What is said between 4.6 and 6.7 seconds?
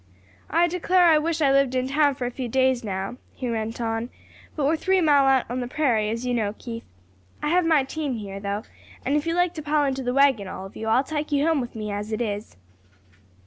we're three mile out on the prairie, as you know,